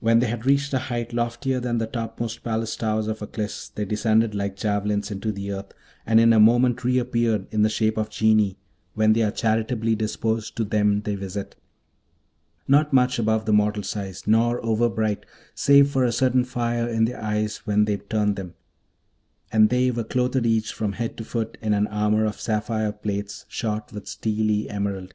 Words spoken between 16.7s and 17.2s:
in